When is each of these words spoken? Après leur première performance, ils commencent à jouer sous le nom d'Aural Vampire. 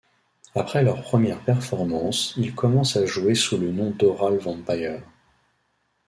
Après 0.55 0.81
leur 0.81 0.99
première 1.03 1.39
performance, 1.41 2.33
ils 2.35 2.55
commencent 2.55 2.97
à 2.97 3.05
jouer 3.05 3.35
sous 3.35 3.59
le 3.59 3.71
nom 3.71 3.91
d'Aural 3.91 4.39
Vampire. 4.39 4.99